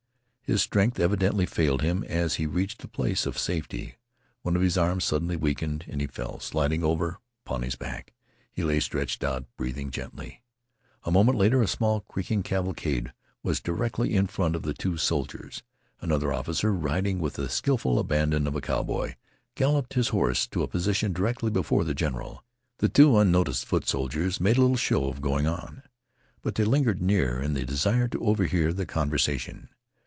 His 0.43 0.61
strength 0.61 0.99
evidently 0.99 1.45
failed 1.45 1.81
him 1.81 2.03
as 2.03 2.35
he 2.35 2.45
reached 2.45 2.83
a 2.83 2.87
place 2.89 3.25
of 3.25 3.37
safety. 3.37 3.95
One 4.41 4.57
of 4.57 4.61
his 4.61 4.77
arms 4.77 5.05
suddenly 5.05 5.37
weakened, 5.37 5.85
and 5.87 6.01
he 6.01 6.07
fell, 6.07 6.41
sliding 6.41 6.83
over 6.83 7.19
upon 7.45 7.61
his 7.61 7.75
back. 7.77 8.13
He 8.51 8.61
lay 8.65 8.81
stretched 8.81 9.23
out, 9.23 9.45
breathing 9.55 9.91
gently. 9.91 10.43
A 11.05 11.11
moment 11.11 11.37
later 11.37 11.61
the 11.61 11.67
small, 11.69 12.01
creaking 12.01 12.43
cavalcade 12.43 13.13
was 13.43 13.61
directly 13.61 14.13
in 14.13 14.27
front 14.27 14.57
of 14.57 14.63
the 14.63 14.73
two 14.73 14.97
soldiers. 14.97 15.63
Another 16.01 16.33
officer, 16.33 16.73
riding 16.73 17.19
with 17.19 17.35
the 17.35 17.47
skillful 17.47 17.97
abandon 17.97 18.45
of 18.45 18.53
a 18.57 18.59
cowboy, 18.59 19.15
galloped 19.55 19.93
his 19.93 20.09
horse 20.09 20.45
to 20.47 20.63
a 20.63 20.67
position 20.67 21.13
directly 21.13 21.49
before 21.49 21.85
the 21.85 21.93
general. 21.95 22.43
The 22.79 22.89
two 22.89 23.17
unnoticed 23.17 23.63
foot 23.65 23.87
soldiers 23.87 24.41
made 24.41 24.57
a 24.57 24.61
little 24.61 24.75
show 24.75 25.05
of 25.05 25.21
going 25.21 25.47
on, 25.47 25.83
but 26.41 26.55
they 26.55 26.65
lingered 26.65 27.01
near 27.01 27.41
in 27.41 27.53
the 27.53 27.63
desire 27.63 28.09
to 28.09 28.19
overhear 28.25 28.73
the 28.73 28.85
conversation. 28.85 29.69